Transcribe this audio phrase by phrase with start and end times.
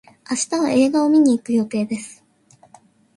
[0.31, 2.25] 明日は映画を見に行く予定です。